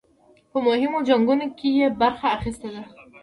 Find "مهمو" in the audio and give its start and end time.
0.67-0.99